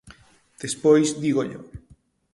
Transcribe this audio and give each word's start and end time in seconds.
Despois 0.63 1.07
dígollo. 1.23 1.59